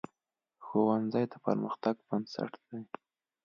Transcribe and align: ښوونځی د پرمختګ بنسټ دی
ښوونځی 0.65 1.25
د 1.31 1.33
پرمختګ 1.45 1.95
بنسټ 2.07 2.51
دی 2.67 2.81